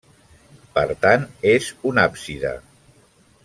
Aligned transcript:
Per 0.77 0.85
tant 1.03 1.27
és 1.53 1.69
un 1.91 2.03
àpside. 2.07 2.59